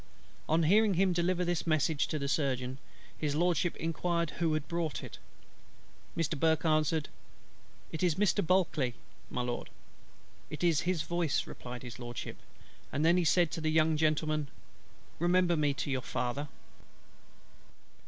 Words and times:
On 0.49 0.63
hearing 0.63 0.95
him 0.95 1.13
deliver 1.13 1.45
this 1.45 1.67
message 1.67 2.07
to 2.07 2.17
the 2.17 2.27
Surgeon, 2.27 2.79
His 3.15 3.35
LORDSHIP 3.35 3.75
inquired 3.75 4.31
who 4.39 4.55
had 4.55 4.67
brought 4.67 5.03
it. 5.03 5.19
Mr. 6.17 6.33
BURKE 6.39 6.65
answered, 6.65 7.09
"It 7.91 8.01
is 8.01 8.15
Mr. 8.15 8.43
BULKLEY, 8.43 8.95
my 9.29 9.43
Lord." 9.43 9.69
"It 10.49 10.63
is 10.63 10.81
his 10.89 11.03
voice," 11.03 11.45
replied 11.45 11.83
His 11.83 11.99
LORDSHIP: 11.99 12.37
he 12.91 12.97
then 12.97 13.23
said 13.25 13.51
to 13.51 13.61
the 13.61 13.69
young 13.69 13.95
gentleman, 13.95 14.47
"Remember 15.19 15.55
me 15.55 15.71
to 15.75 15.91
your 15.91 16.01
father." 16.01 16.47